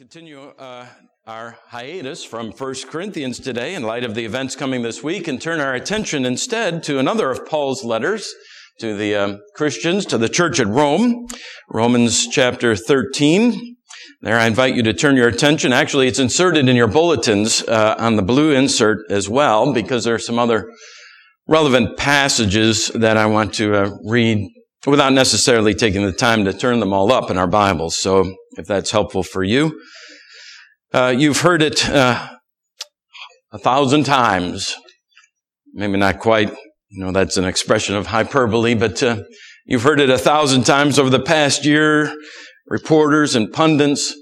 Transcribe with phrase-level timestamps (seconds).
[0.00, 0.86] continue uh,
[1.26, 5.42] our hiatus from 1 Corinthians today in light of the events coming this week and
[5.42, 8.32] turn our attention instead to another of Paul's letters
[8.78, 11.26] to the um, Christians, to the church at Rome,
[11.68, 13.76] Romans chapter 13.
[14.22, 15.70] There I invite you to turn your attention.
[15.70, 20.14] Actually, it's inserted in your bulletins uh, on the blue insert as well because there
[20.14, 20.72] are some other
[21.46, 24.50] relevant passages that I want to uh, read
[24.86, 27.98] without necessarily taking the time to turn them all up in our Bibles.
[27.98, 29.80] So if that's helpful for you,
[30.92, 32.28] uh, you've heard it uh,
[33.52, 34.74] a thousand times.
[35.72, 36.50] Maybe not quite.
[36.88, 39.22] You know, that's an expression of hyperbole, but uh,
[39.64, 42.12] you've heard it a thousand times over the past year.
[42.66, 44.14] Reporters and pundits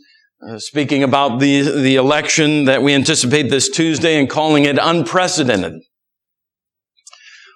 [0.47, 5.75] uh, speaking about the the election that we anticipate this Tuesday and calling it unprecedented.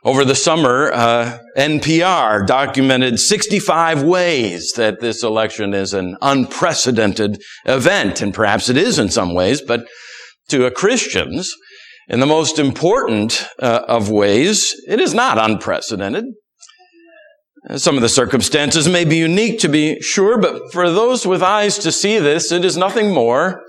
[0.04, 8.20] Over the summer, uh, NPR documented 65 ways that this election is an unprecedented event,
[8.20, 9.86] and perhaps it is in some ways, but
[10.48, 11.54] to Christians,
[12.08, 16.24] in the most important uh, of ways, it is not unprecedented.
[17.76, 21.78] Some of the circumstances may be unique to be sure, but for those with eyes
[21.78, 23.62] to see this, it is nothing more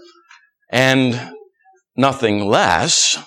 [0.72, 1.31] and
[1.95, 3.23] nothing less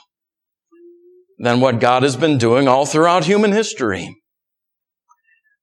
[1.38, 4.16] than what God has been doing all throughout human history.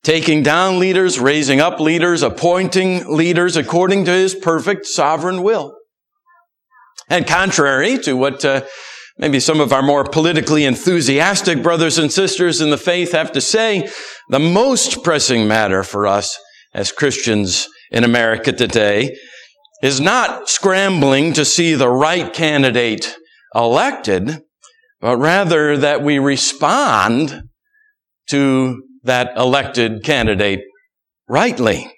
[0.04, 5.78] Taking down leaders, raising up leaders, appointing leaders according to his perfect sovereign will.
[7.10, 8.64] And contrary to what uh,
[9.18, 13.42] maybe some of our more politically enthusiastic brothers and sisters in the faith have to
[13.42, 13.90] say,
[14.30, 16.38] the most pressing matter for us
[16.74, 19.16] as Christians in America today
[19.82, 23.16] is not scrambling to see the right candidate
[23.54, 24.42] elected,
[25.04, 27.44] but rather that we respond
[28.30, 30.62] to that elected candidate
[31.28, 31.92] rightly.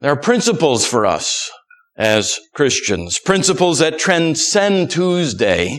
[0.00, 1.48] There are principles for us
[1.96, 5.78] as Christians, principles that transcend Tuesday,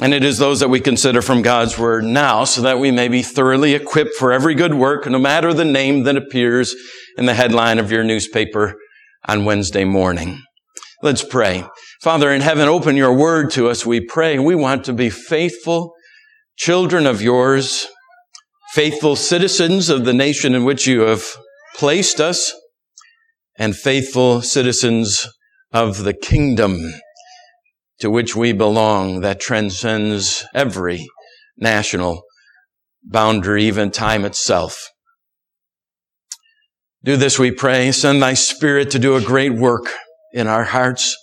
[0.00, 3.06] and it is those that we consider from God's Word now so that we may
[3.06, 6.74] be thoroughly equipped for every good work, no matter the name that appears
[7.16, 8.74] in the headline of your newspaper
[9.28, 10.42] on Wednesday morning.
[11.04, 11.66] Let's pray.
[12.00, 14.38] Father in heaven, open your word to us, we pray.
[14.38, 15.92] We want to be faithful
[16.56, 17.88] children of yours,
[18.72, 21.26] faithful citizens of the nation in which you have
[21.76, 22.54] placed us,
[23.58, 25.28] and faithful citizens
[25.72, 26.94] of the kingdom
[27.98, 31.06] to which we belong that transcends every
[31.58, 32.22] national
[33.02, 34.88] boundary, even time itself.
[37.04, 37.92] Do this, we pray.
[37.92, 39.92] Send thy spirit to do a great work
[40.34, 41.16] in our hearts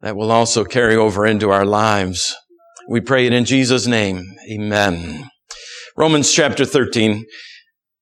[0.00, 2.34] that will also carry over into our lives.
[2.88, 4.24] We pray it in Jesus' name.
[4.50, 5.28] Amen.
[5.96, 7.26] Romans chapter 13.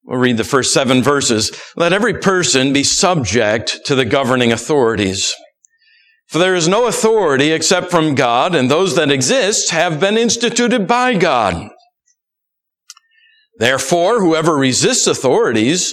[0.05, 1.51] We'll read the first seven verses.
[1.75, 5.35] Let every person be subject to the governing authorities.
[6.29, 10.87] For there is no authority except from God, and those that exist have been instituted
[10.87, 11.71] by God.
[13.59, 15.93] Therefore, whoever resists authorities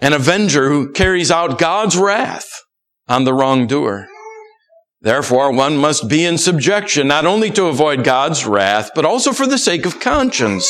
[0.00, 2.48] an avenger who carries out God's wrath
[3.08, 4.08] on the wrongdoer.
[5.02, 9.46] Therefore, one must be in subjection, not only to avoid God's wrath, but also for
[9.46, 10.68] the sake of conscience.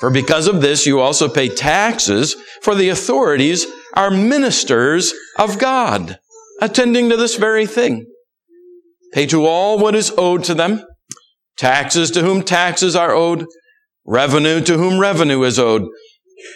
[0.00, 6.18] For because of this, you also pay taxes, for the authorities are ministers of God,
[6.60, 8.06] attending to this very thing.
[9.12, 10.84] Pay to all what is owed to them,
[11.56, 13.46] taxes to whom taxes are owed,
[14.04, 15.88] revenue to whom revenue is owed,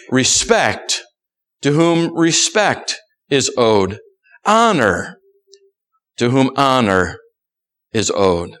[0.09, 1.01] respect
[1.61, 2.99] to whom respect
[3.29, 3.99] is owed,
[4.45, 5.17] honor
[6.17, 7.17] to whom honor
[7.93, 8.55] is owed.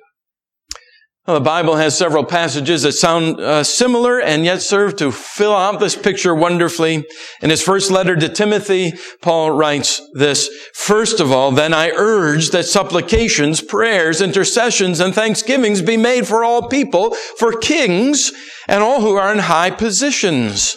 [1.27, 5.55] Well, the Bible has several passages that sound uh, similar and yet serve to fill
[5.55, 7.05] out this picture wonderfully.
[7.43, 12.49] In his first letter to Timothy, Paul writes this, First of all, then I urge
[12.49, 18.31] that supplications, prayers, intercessions, and thanksgivings be made for all people, for kings,
[18.67, 20.75] and all who are in high positions,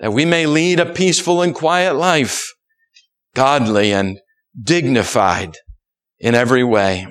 [0.00, 2.52] that we may lead a peaceful and quiet life,
[3.34, 4.18] godly and
[4.60, 5.56] dignified
[6.18, 7.06] in every way.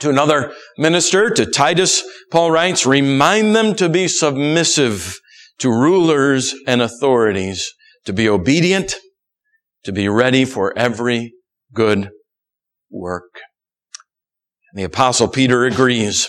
[0.00, 5.18] To another minister, to Titus, Paul writes, remind them to be submissive
[5.58, 7.72] to rulers and authorities,
[8.04, 8.96] to be obedient,
[9.84, 11.32] to be ready for every
[11.72, 12.10] good
[12.90, 13.40] work.
[14.72, 16.28] And the apostle Peter agrees.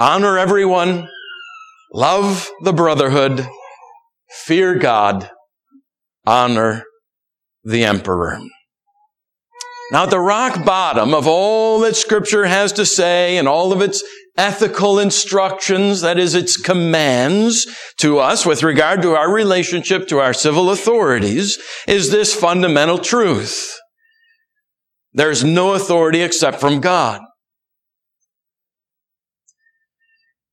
[0.00, 1.10] Honor everyone,
[1.92, 3.46] love the brotherhood,
[4.46, 5.30] fear God,
[6.26, 6.84] honor
[7.64, 8.38] the emperor.
[9.92, 13.82] Now, at the rock bottom of all that scripture has to say and all of
[13.82, 14.02] its
[14.38, 17.66] ethical instructions, that is, its commands
[17.98, 23.76] to us with regard to our relationship to our civil authorities, is this fundamental truth.
[25.12, 27.20] There's no authority except from God.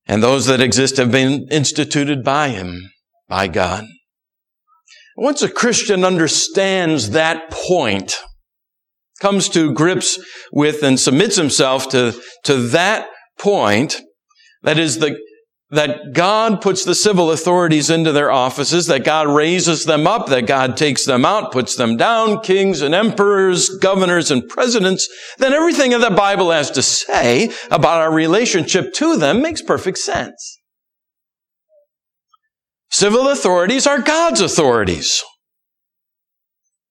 [0.07, 2.89] And those that exist have been instituted by Him,
[3.27, 3.85] by God.
[5.15, 8.15] Once a Christian understands that point,
[9.19, 10.19] comes to grips
[10.51, 13.09] with and submits himself to, to that
[13.39, 14.01] point,
[14.61, 15.17] that is the,
[15.69, 20.47] that God puts the civil authorities into their offices, that God raises them up, that
[20.47, 25.07] God takes them out, puts them down, kings and emperors, governors and presidents,
[25.39, 29.97] then everything that the Bible has to say about our relationship to them makes perfect
[29.97, 30.57] sense.
[32.89, 35.21] Civil authorities are God's authorities.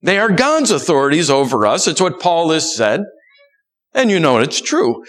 [0.03, 1.89] They are God's authorities over us.
[1.89, 3.05] It's what Paul has said.
[3.95, 5.03] And you know it's true.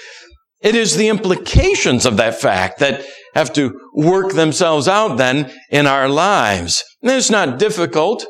[0.61, 3.05] It is the implications of that fact that
[3.37, 6.83] have to work themselves out then in our lives.
[7.03, 8.25] And it's not difficult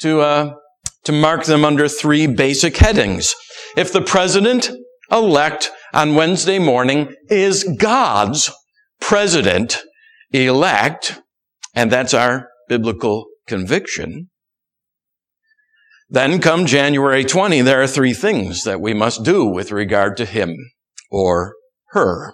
[0.00, 0.54] to, uh,
[1.04, 3.34] to mark them under three basic headings.
[3.76, 4.70] If the president
[5.10, 8.50] elect on Wednesday morning is God's
[9.00, 9.82] president
[10.30, 11.20] elect,
[11.74, 14.28] and that's our biblical conviction.
[16.08, 20.24] Then come January 20, there are three things that we must do with regard to
[20.24, 20.54] him
[21.10, 21.54] or
[21.88, 22.32] her.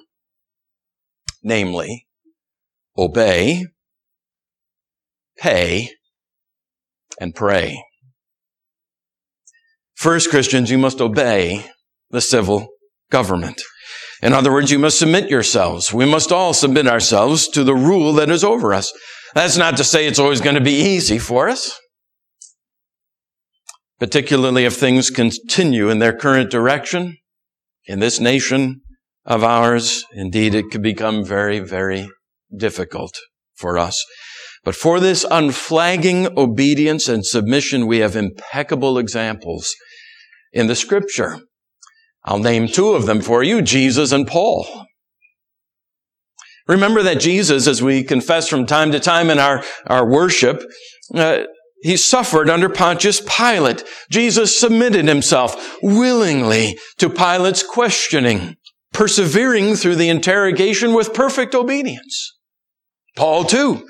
[1.43, 2.08] Namely,
[2.99, 3.65] obey,
[5.39, 5.91] pay,
[7.21, 7.83] and pray.
[9.95, 11.65] First, Christians, you must obey
[12.11, 12.69] the civil
[13.11, 13.61] government.
[14.23, 15.93] In other words, you must submit yourselves.
[15.93, 18.93] We must all submit ourselves to the rule that is over us.
[19.35, 21.79] That's not to say it's always going to be easy for us,
[24.01, 27.17] particularly if things continue in their current direction
[27.87, 28.81] in this nation
[29.25, 30.05] of ours.
[30.13, 32.09] Indeed, it could become very, very
[32.55, 33.15] difficult
[33.55, 34.05] for us.
[34.65, 39.75] But for this unflagging obedience and submission, we have impeccable examples
[40.53, 41.41] in the scripture.
[42.25, 44.87] I'll name two of them for you, Jesus and Paul.
[46.67, 50.63] Remember that Jesus, as we confess from time to time in our, our worship,
[51.15, 51.45] uh,
[51.81, 53.85] he suffered under Pontius Pilate.
[54.11, 58.57] Jesus submitted himself willingly to Pilate's questioning,
[58.93, 62.38] persevering through the interrogation with perfect obedience.
[63.19, 63.87] Paul too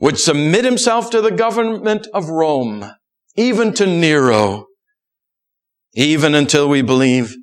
[0.00, 2.90] would submit himself to the government of Rome,
[3.36, 4.66] even to Nero,
[5.94, 7.36] even until we believe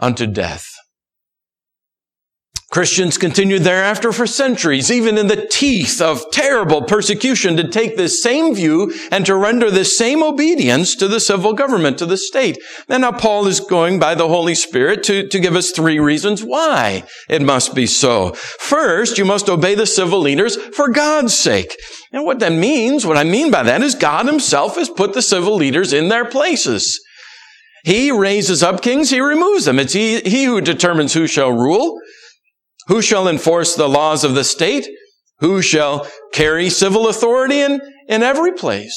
[0.00, 0.75] unto death.
[2.76, 8.22] Christians continued thereafter for centuries, even in the teeth of terrible persecution, to take this
[8.22, 12.58] same view and to render this same obedience to the civil government, to the state.
[12.86, 16.44] And now Paul is going by the Holy Spirit to, to give us three reasons
[16.44, 18.32] why it must be so.
[18.34, 21.74] First, you must obey the civil leaders for God's sake.
[22.12, 25.22] And what that means, what I mean by that is God himself has put the
[25.22, 27.00] civil leaders in their places.
[27.86, 29.78] He raises up kings, he removes them.
[29.78, 32.00] It's he, he who determines who shall rule.
[32.86, 34.88] Who shall enforce the laws of the state?
[35.40, 38.96] Who shall carry civil authority in, in every place?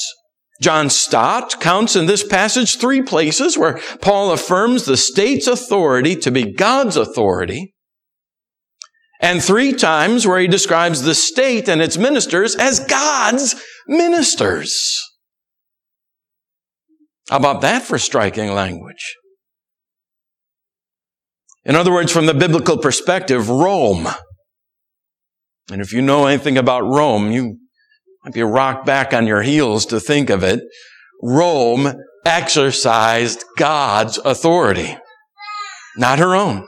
[0.60, 6.30] John Stott counts in this passage three places where Paul affirms the state's authority to
[6.30, 7.74] be God's authority,
[9.20, 13.54] and three times where he describes the state and its ministers as God's
[13.86, 14.98] ministers.
[17.28, 19.16] How about that for striking language?
[21.64, 24.08] In other words, from the biblical perspective, Rome.
[25.70, 27.58] And if you know anything about Rome, you
[28.24, 30.62] might be rocked back on your heels to think of it.
[31.22, 31.92] Rome
[32.24, 34.96] exercised God's authority,
[35.96, 36.66] not her own.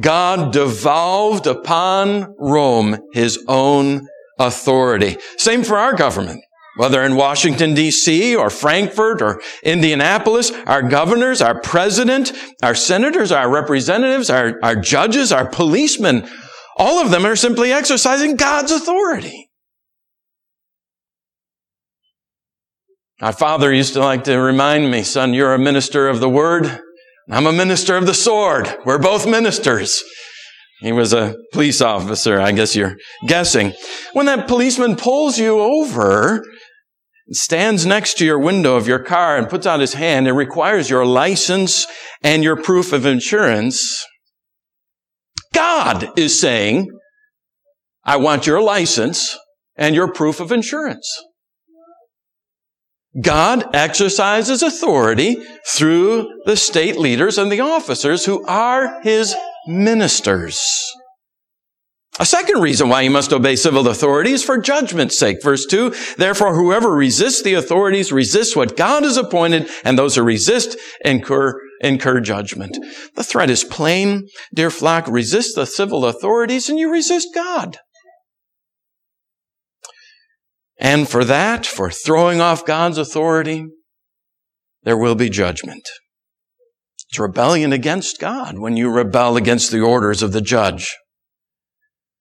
[0.00, 4.06] God devolved upon Rome his own
[4.38, 5.18] authority.
[5.36, 6.42] Same for our government.
[6.76, 13.50] Whether in Washington DC or Frankfort or Indianapolis, our governors, our president, our senators, our
[13.50, 16.26] representatives, our, our judges, our policemen,
[16.78, 19.50] all of them are simply exercising God's authority.
[23.20, 26.80] My father used to like to remind me, son, you're a minister of the word.
[27.30, 28.74] I'm a minister of the sword.
[28.84, 30.02] We're both ministers.
[30.82, 32.96] He was a police officer, I guess you're
[33.28, 33.72] guessing.
[34.14, 36.42] When that policeman pulls you over,
[37.30, 40.90] stands next to your window of your car and puts out his hand and requires
[40.90, 41.86] your license
[42.22, 44.04] and your proof of insurance,
[45.54, 46.88] God is saying,
[48.04, 49.38] I want your license
[49.76, 51.08] and your proof of insurance.
[53.20, 55.36] God exercises authority
[55.68, 60.60] through the state leaders and the officers who are his ministers.
[62.20, 65.42] A second reason why you must obey civil authority is for judgment's sake.
[65.42, 70.22] Verse 2, therefore whoever resists the authorities resists what God has appointed, and those who
[70.22, 70.76] resist
[71.06, 72.76] incur, incur judgment.
[73.16, 74.28] The threat is plain.
[74.54, 77.78] Dear flock, resist the civil authorities and you resist God.
[80.78, 83.66] And for that, for throwing off God's authority,
[84.82, 85.88] there will be judgment.
[87.12, 90.96] It's rebellion against God when you rebel against the orders of the judge.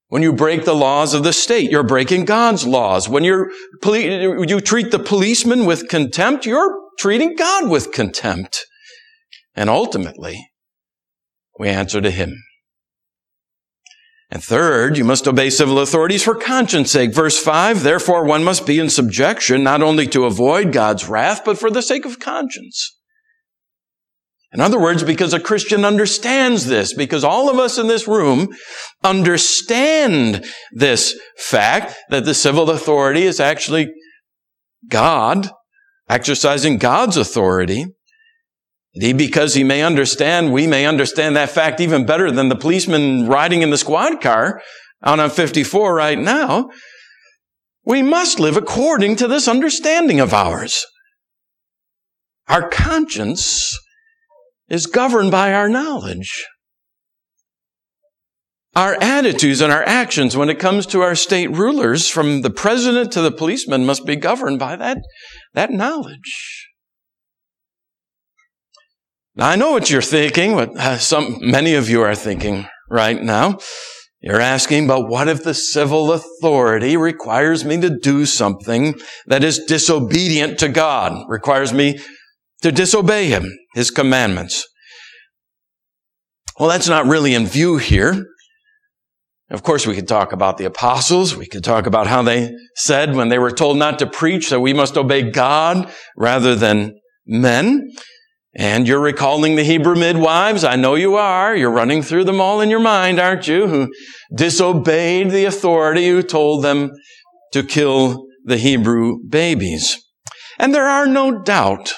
[0.10, 3.08] When you break the laws of the state, you're breaking God's laws.
[3.08, 3.50] When you're,
[3.86, 8.66] you treat the policeman with contempt, you're treating God with contempt.
[9.56, 10.50] And ultimately,
[11.58, 12.44] we answer to Him.
[14.30, 17.14] And third, you must obey civil authorities for conscience sake.
[17.14, 21.58] Verse 5, therefore one must be in subjection not only to avoid God's wrath, but
[21.58, 22.98] for the sake of conscience.
[24.54, 28.50] In other words, because a Christian understands this, because all of us in this room
[29.02, 33.94] understand this fact that the civil authority is actually
[34.90, 35.50] God,
[36.10, 37.86] exercising God's authority.
[38.92, 43.28] He, because he may understand, we may understand that fact even better than the policeman
[43.28, 44.62] riding in the squad car
[45.02, 46.70] out on 54 right now.
[47.86, 50.86] We must live according to this understanding of ours.
[52.50, 53.80] Our conscience
[54.72, 56.48] is governed by our knowledge.
[58.74, 63.12] Our attitudes and our actions when it comes to our state rulers, from the president
[63.12, 65.00] to the policeman, must be governed by that,
[65.54, 66.70] that knowledge.
[69.36, 73.22] Now, I know what you're thinking, what uh, some, many of you are thinking right
[73.22, 73.60] now.
[74.22, 79.66] You're asking, but what if the civil authority requires me to do something that is
[79.66, 82.00] disobedient to God, requires me
[82.62, 84.66] to disobey Him, His commandments.
[86.60, 88.26] Well, that's not really in view here.
[89.50, 91.36] Of course, we could talk about the apostles.
[91.36, 94.62] We could talk about how they said when they were told not to preach that
[94.62, 97.90] we must obey God rather than men.
[98.54, 100.64] And you're recalling the Hebrew midwives.
[100.64, 101.56] I know you are.
[101.56, 103.68] You're running through them all in your mind, aren't you?
[103.68, 103.92] Who
[104.36, 106.92] disobeyed the authority who told them
[107.54, 109.98] to kill the Hebrew babies.
[110.58, 111.94] And there are no doubt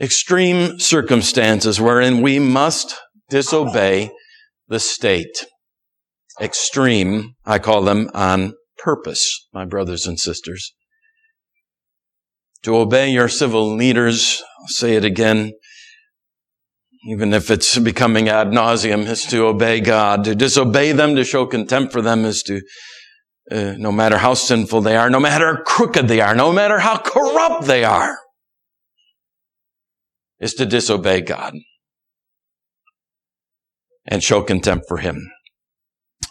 [0.00, 2.96] extreme circumstances wherein we must
[3.28, 4.10] disobey
[4.68, 5.46] the state.
[6.40, 10.72] Extreme, I call them on purpose, my brothers and sisters.
[12.62, 15.52] To obey your civil leaders, I'll say it again,
[17.08, 20.24] even if it's becoming ad nauseum, is to obey God.
[20.24, 22.60] To disobey them, to show contempt for them is to,
[23.50, 26.78] uh, no matter how sinful they are, no matter how crooked they are, no matter
[26.78, 28.18] how corrupt they are,
[30.40, 31.54] is to disobey God
[34.06, 35.30] and show contempt for Him.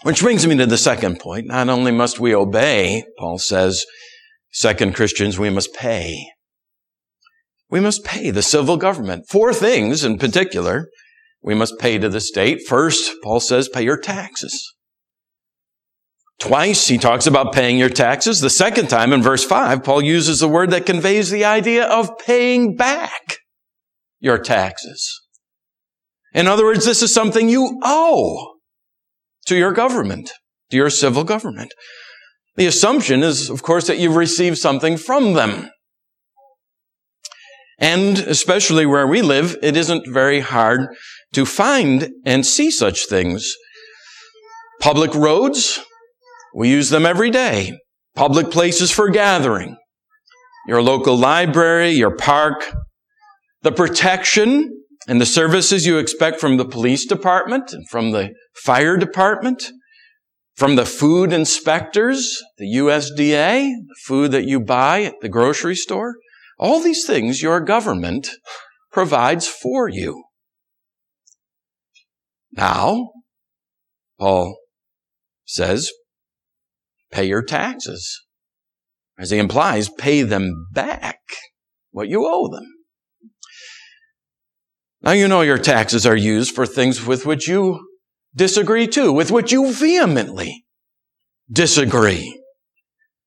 [0.03, 1.47] Which brings me to the second point.
[1.47, 3.85] Not only must we obey, Paul says,
[4.51, 6.25] second Christians, we must pay.
[7.69, 9.25] We must pay the civil government.
[9.29, 10.87] Four things in particular
[11.41, 12.61] we must pay to the state.
[12.67, 14.73] First, Paul says, pay your taxes.
[16.39, 18.39] Twice he talks about paying your taxes.
[18.39, 22.17] The second time in verse 5, Paul uses the word that conveys the idea of
[22.17, 23.37] paying back
[24.19, 25.21] your taxes.
[26.33, 28.55] In other words, this is something you owe
[29.47, 30.31] to your government,
[30.69, 31.73] to your civil government.
[32.55, 35.69] The assumption is, of course, that you've received something from them.
[37.79, 40.89] And especially where we live, it isn't very hard
[41.33, 43.55] to find and see such things.
[44.81, 45.79] Public roads,
[46.53, 47.77] we use them every day.
[48.15, 49.77] Public places for gathering.
[50.67, 52.73] Your local library, your park,
[53.61, 58.97] the protection and the services you expect from the police department and from the fire
[58.97, 59.71] department,
[60.55, 66.15] from the food inspectors, the USDA, the food that you buy at the grocery store.
[66.57, 68.29] All these things your government
[68.91, 70.23] provides for you.
[72.51, 73.11] Now,
[74.19, 74.57] Paul
[75.45, 75.91] says,
[77.11, 78.25] pay your taxes.
[79.17, 81.19] As he implies, pay them back
[81.91, 82.78] what you owe them.
[85.01, 87.87] Now you know your taxes are used for things with which you
[88.35, 90.65] disagree too, with which you vehemently
[91.49, 92.41] disagree.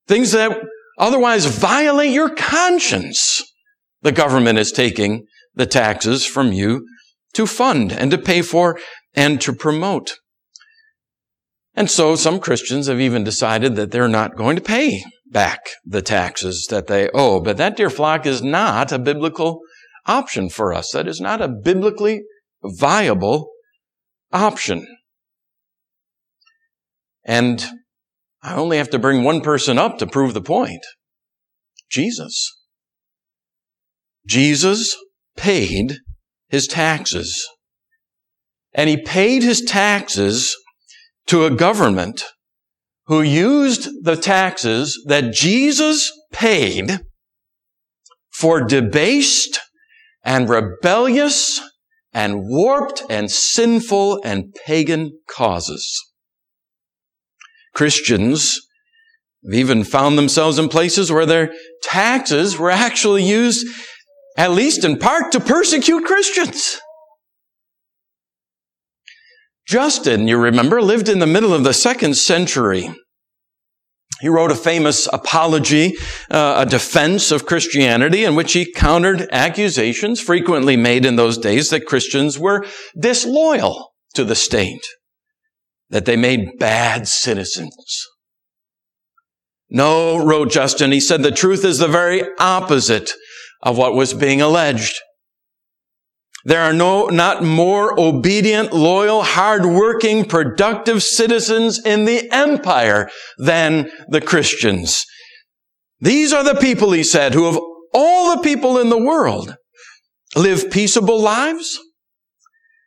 [0.06, 0.60] Things that
[0.98, 3.42] otherwise violate your conscience.
[4.02, 6.86] The government is taking the taxes from you
[7.34, 8.78] to fund and to pay for
[9.14, 10.16] and to promote.
[11.74, 16.02] And so some Christians have even decided that they're not going to pay back the
[16.02, 17.40] taxes that they owe.
[17.40, 19.60] But that, dear flock, is not a biblical
[20.06, 20.92] option for us.
[20.92, 22.22] That is not a biblically
[22.62, 23.50] viable
[24.32, 24.86] option.
[27.24, 27.64] And
[28.42, 30.84] I only have to bring one person up to prove the point.
[31.90, 32.50] Jesus.
[34.26, 34.96] Jesus
[35.36, 35.98] paid
[36.48, 37.46] his taxes.
[38.74, 40.56] And he paid his taxes
[41.26, 42.24] to a government
[43.06, 47.00] who used the taxes that Jesus paid
[48.30, 49.60] for debased
[50.24, 51.60] and rebellious
[52.12, 56.00] and warped and sinful and pagan causes.
[57.74, 58.60] Christians
[59.44, 61.52] have even found themselves in places where their
[61.82, 63.66] taxes were actually used,
[64.36, 66.80] at least in part, to persecute Christians.
[69.66, 72.94] Justin, you remember, lived in the middle of the second century.
[74.22, 75.96] He wrote a famous apology,
[76.30, 81.70] uh, a defense of Christianity in which he countered accusations frequently made in those days
[81.70, 82.64] that Christians were
[82.96, 84.86] disloyal to the state,
[85.90, 88.06] that they made bad citizens.
[89.68, 93.10] No, wrote Justin, he said the truth is the very opposite
[93.60, 94.94] of what was being alleged.
[96.44, 104.20] There are no, not more obedient, loyal, hardworking, productive citizens in the empire than the
[104.20, 105.04] Christians.
[106.00, 107.60] These are the people, he said, who of
[107.94, 109.54] all the people in the world
[110.34, 111.78] live peaceable lives,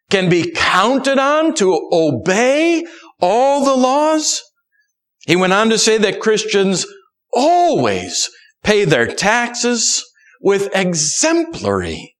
[0.09, 2.83] can be counted on to obey
[3.21, 4.41] all the laws.
[5.27, 6.85] He went on to say that Christians
[7.33, 8.29] always
[8.63, 10.03] pay their taxes
[10.41, 12.14] with exemplary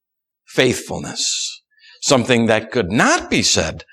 [0.56, 1.62] faithfulness.
[2.02, 3.84] Something that could not be said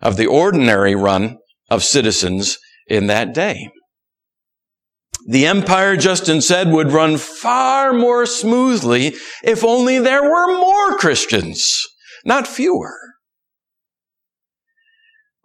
[0.00, 1.38] of the ordinary run
[1.70, 3.70] of citizens in that day.
[5.26, 11.82] The empire, Justin said, would run far more smoothly if only there were more Christians,
[12.24, 12.94] not fewer.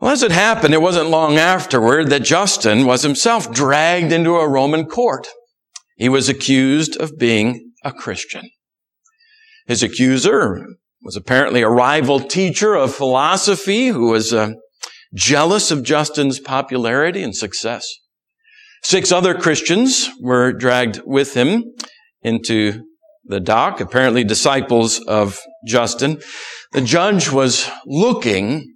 [0.01, 4.47] Well, as it happened, it wasn't long afterward that Justin was himself dragged into a
[4.47, 5.27] Roman court.
[5.97, 8.49] He was accused of being a Christian.
[9.69, 10.65] His accuser
[11.03, 14.53] was apparently a rival teacher of philosophy who was uh,
[15.13, 17.87] jealous of Justin's popularity and success.
[18.81, 21.63] Six other Christians were dragged with him
[22.23, 22.83] into
[23.25, 26.19] the dock, apparently disciples of Justin.
[26.71, 28.73] The judge was looking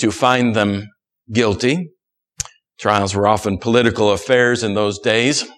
[0.00, 0.88] to find them
[1.32, 1.90] guilty.
[2.80, 5.48] Trials were often political affairs in those days.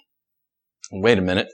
[0.93, 1.49] Wait a minute.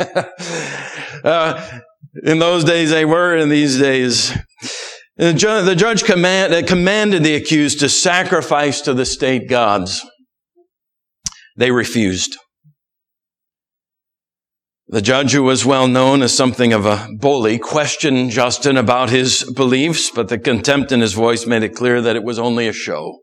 [1.22, 1.80] uh,
[2.24, 4.36] in those days they were, in these days.
[5.16, 10.04] The judge, the judge command, uh, commanded the accused to sacrifice to the state gods.
[11.56, 12.36] They refused.
[14.90, 19.44] The judge, who was well known as something of a bully, questioned Justin about his
[19.54, 22.72] beliefs, but the contempt in his voice made it clear that it was only a
[22.72, 23.18] show.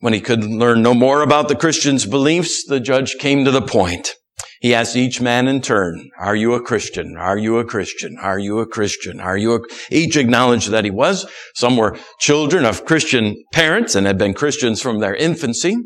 [0.00, 3.62] When he could learn no more about the Christian's beliefs, the judge came to the
[3.62, 4.14] point.
[4.60, 7.16] He asked each man in turn, are you a Christian?
[7.16, 8.16] Are you a Christian?
[8.20, 9.20] Are you a Christian?
[9.20, 9.60] Are you a...
[9.90, 11.26] Each acknowledged that he was.
[11.54, 15.76] Some were children of Christian parents and had been Christians from their infancy.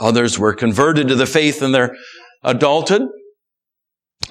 [0.00, 1.94] Others were converted to the faith in their
[2.42, 3.02] adulthood.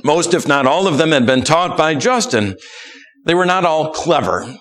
[0.04, 2.56] Most, if not all of them, had been taught by Justin.
[3.26, 4.56] They were not all clever,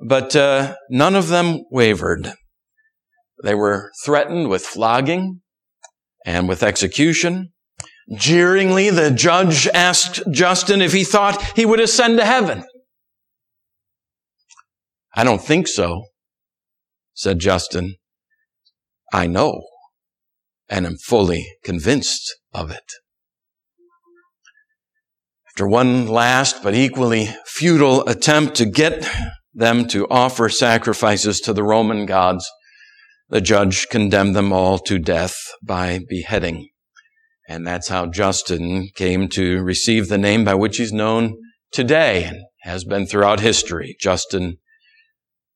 [0.00, 2.32] but uh, none of them wavered.
[3.42, 5.40] They were threatened with flogging
[6.24, 7.52] and with execution.
[8.14, 12.64] Jeeringly, the judge asked Justin if he thought he would ascend to heaven.
[15.14, 16.04] I don't think so,
[17.14, 17.96] said Justin.
[19.12, 19.62] I know
[20.68, 22.92] and am fully convinced of it.
[25.50, 29.08] After one last but equally futile attempt to get
[29.54, 32.46] them to offer sacrifices to the Roman gods,
[33.30, 36.68] the judge condemned them all to death by beheading.
[37.48, 41.36] And that's how Justin came to receive the name by which he's known
[41.70, 44.56] today and has been throughout history, Justin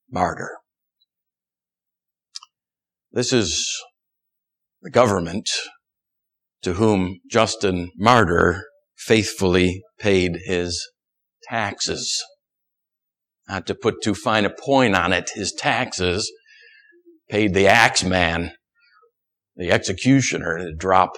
[0.08, 0.58] Martyr.
[3.12, 3.66] This is
[4.82, 5.48] the government
[6.62, 8.64] to whom Justin Martyr
[8.96, 10.88] faithfully paid his
[11.44, 12.22] taxes.
[13.48, 16.30] Not to put too fine a point on it, his taxes
[17.28, 18.52] paid the axe man,
[19.56, 21.16] the executioner, to drop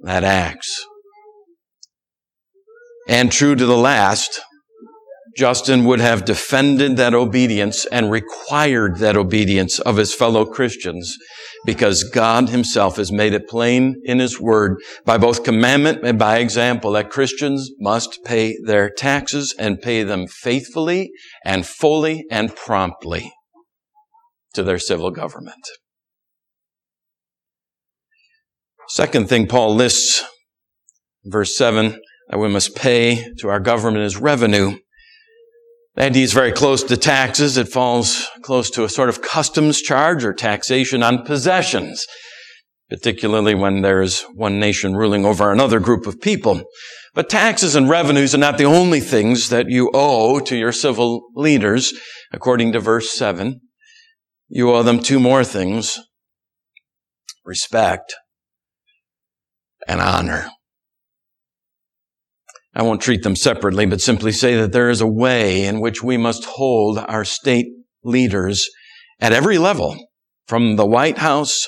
[0.00, 0.84] that axe.
[3.08, 4.40] And true to the last,
[5.38, 11.16] Justin would have defended that obedience and required that obedience of his fellow Christians
[11.64, 16.38] because God himself has made it plain in his word by both commandment and by
[16.38, 21.12] example that Christians must pay their taxes and pay them faithfully
[21.44, 23.32] and fully and promptly
[24.54, 25.64] to their civil government.
[28.90, 30.24] Second thing Paul lists,
[31.22, 34.78] verse 7, that we must pay to our government is revenue.
[35.94, 37.58] The idea is very close to taxes.
[37.58, 42.06] It falls close to a sort of customs charge or taxation on possessions,
[42.88, 46.62] particularly when there's one nation ruling over another group of people.
[47.14, 51.28] But taxes and revenues are not the only things that you owe to your civil
[51.34, 51.92] leaders,
[52.32, 53.60] according to verse 7.
[54.48, 55.98] You owe them two more things.
[57.44, 58.14] Respect
[59.88, 60.50] and honor.
[62.74, 66.02] I won't treat them separately, but simply say that there is a way in which
[66.02, 67.66] we must hold our state
[68.04, 68.68] leaders
[69.18, 69.96] at every level,
[70.46, 71.66] from the White House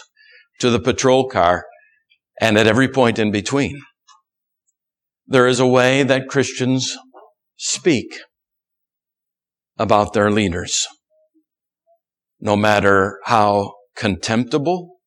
[0.60, 1.64] to the patrol car
[2.40, 3.80] and at every point in between.
[5.26, 6.96] There is a way that Christians
[7.56, 8.20] speak
[9.78, 10.86] about their leaders,
[12.38, 14.98] no matter how contemptible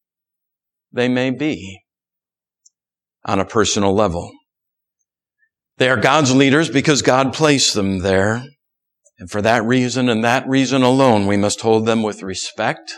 [0.91, 1.83] they may be
[3.26, 4.32] on a personal level.
[5.78, 8.46] They are God's leaders because God placed them there.
[9.20, 12.96] And for that reason and that reason alone, we must hold them with respect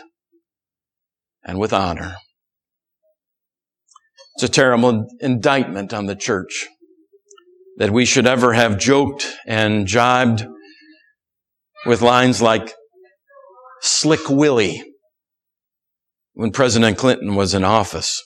[1.44, 2.16] and with honor.
[4.34, 6.66] It's a terrible indictment on the church
[7.78, 10.46] that we should ever have joked and jibed
[11.86, 12.74] with lines like
[13.80, 14.82] Slick Willie
[16.34, 18.22] when President Clinton was in office.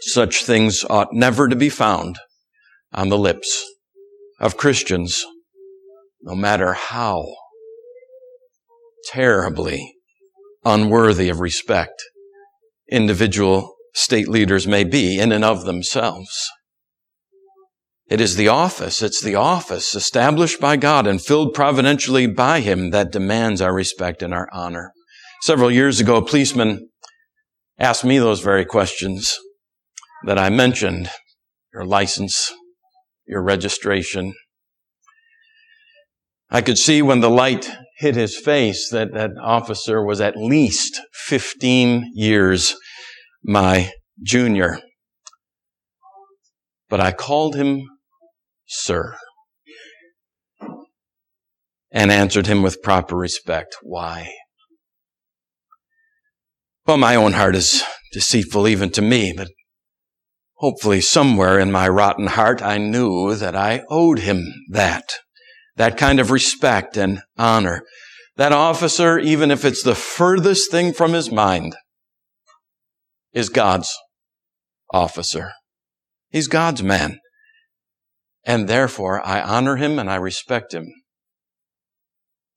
[0.00, 2.18] Such things ought never to be found
[2.92, 3.64] on the lips
[4.40, 5.24] of Christians,
[6.22, 7.24] no matter how
[9.12, 9.94] terribly
[10.64, 12.02] unworthy of respect
[12.90, 16.48] individual state leaders may be in and of themselves.
[18.08, 22.90] It is the office, it's the office established by God and filled providentially by Him
[22.90, 24.92] that demands our respect and our honor.
[25.42, 26.88] Several years ago, a policeman
[27.78, 29.36] asked me those very questions
[30.24, 31.10] that I mentioned.
[31.72, 32.52] Your license,
[33.26, 34.34] your registration.
[36.50, 41.00] I could see when the light hit his face that that officer was at least
[41.12, 42.74] 15 years
[43.44, 44.80] my junior.
[46.88, 47.82] But I called him
[48.66, 49.16] sir
[51.90, 53.76] and answered him with proper respect.
[53.82, 54.32] Why?
[56.86, 59.48] Well, my own heart is deceitful even to me, but
[60.58, 65.04] Hopefully somewhere in my rotten heart, I knew that I owed him that.
[65.76, 67.82] That kind of respect and honor.
[68.36, 71.76] That officer, even if it's the furthest thing from his mind,
[73.32, 73.94] is God's
[74.92, 75.52] officer.
[76.30, 77.18] He's God's man.
[78.44, 80.92] And therefore, I honor him and I respect him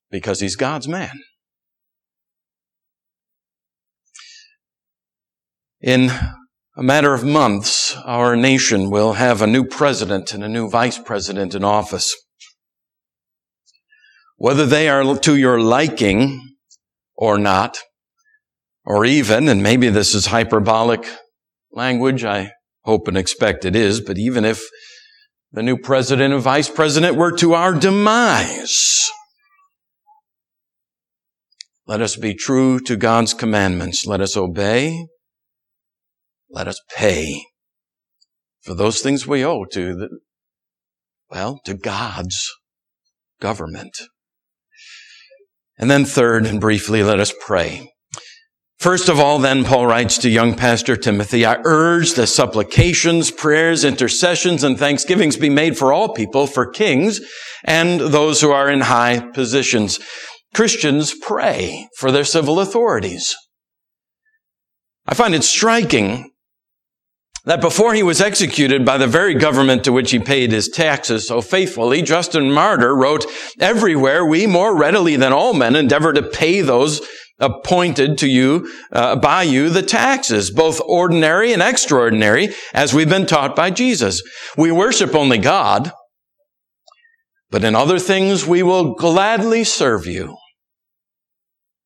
[0.10, 1.20] because he's God's man.
[5.82, 6.12] In
[6.76, 10.98] a matter of months, our nation will have a new president and a new vice
[10.98, 12.16] president in office.
[14.38, 16.56] Whether they are to your liking
[17.16, 17.78] or not,
[18.86, 21.06] or even, and maybe this is hyperbolic
[21.74, 22.52] language, I
[22.84, 24.64] hope and expect it is, but even if
[25.52, 29.10] the new president and vice president were to our demise,
[31.86, 34.06] let us be true to God's commandments.
[34.08, 35.06] Let us obey
[36.52, 37.44] let us pay
[38.62, 40.20] for those things we owe to the,
[41.30, 42.50] well, to God's
[43.40, 43.98] government.
[45.78, 47.92] And then third and briefly, let us pray.
[48.78, 53.84] First of all, then, Paul writes to young pastor Timothy, I urge that supplications, prayers,
[53.84, 57.22] intercessions, and thanksgivings be made for all people, for kings
[57.64, 60.00] and those who are in high positions.
[60.56, 63.36] Christians pray for their civil authorities.
[65.06, 66.31] I find it striking
[67.46, 71.28] that before he was executed by the very government to which he paid his taxes
[71.28, 73.26] so faithfully, Justin Martyr wrote,
[73.60, 77.02] Everywhere we more readily than all men endeavor to pay those
[77.40, 83.26] appointed to you, uh, by you, the taxes, both ordinary and extraordinary, as we've been
[83.26, 84.22] taught by Jesus.
[84.56, 85.92] We worship only God,
[87.50, 90.38] but in other things we will gladly serve you,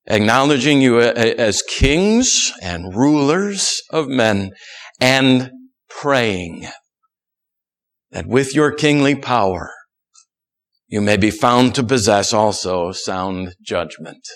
[0.06, 4.52] acknowledging you as kings and rulers of men
[5.00, 5.52] and
[5.90, 6.68] praying
[8.12, 9.72] that with your kingly power
[10.88, 14.28] you may be found to possess also sound judgment.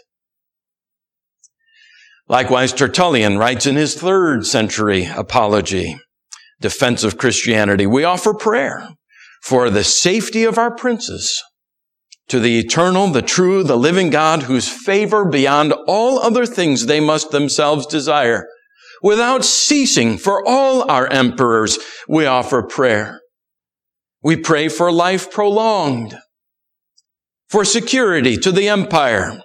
[2.27, 5.97] Likewise, Tertullian writes in his third century apology,
[6.59, 8.89] defense of Christianity, we offer prayer
[9.41, 11.41] for the safety of our princes
[12.27, 16.99] to the eternal, the true, the living God whose favor beyond all other things they
[16.99, 18.45] must themselves desire
[19.01, 23.21] Without ceasing for all our emperors, we offer prayer.
[24.21, 26.17] We pray for life prolonged,
[27.47, 29.41] for security to the empire,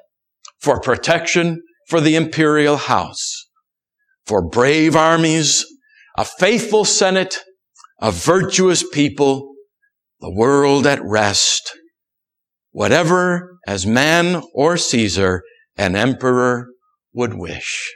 [0.61, 3.47] for protection for the imperial house,
[4.27, 5.65] for brave armies,
[6.17, 7.39] a faithful senate,
[8.01, 9.55] a virtuous people,
[10.21, 11.77] the world at rest,
[12.71, 15.43] whatever as man or Caesar
[15.77, 16.69] an emperor
[17.13, 17.95] would wish.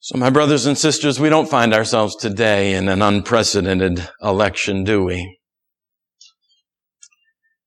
[0.00, 5.02] So my brothers and sisters, we don't find ourselves today in an unprecedented election, do
[5.04, 5.40] we?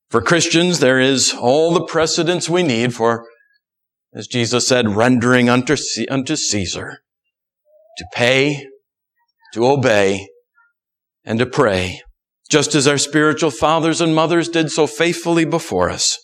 [0.10, 3.28] For Christians, there is all the precedence we need for,
[4.14, 7.00] as Jesus said, rendering unto, Caesar,
[7.98, 8.66] to pay,
[9.54, 10.28] to obey,
[11.26, 12.02] and to pray,
[12.50, 16.18] just as our spiritual fathers and mothers did so faithfully before us.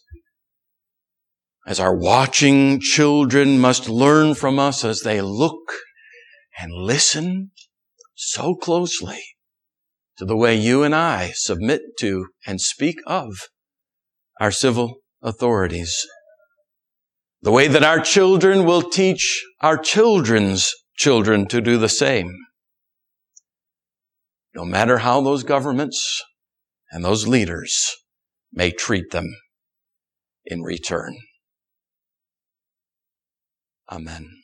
[1.65, 5.59] As our watching children must learn from us as they look
[6.59, 7.51] and listen
[8.15, 9.21] so closely
[10.17, 13.33] to the way you and I submit to and speak of
[14.39, 16.05] our civil authorities.
[17.41, 22.35] The way that our children will teach our children's children to do the same.
[24.55, 26.23] No matter how those governments
[26.91, 27.95] and those leaders
[28.51, 29.35] may treat them
[30.45, 31.17] in return.
[33.91, 34.36] Amen.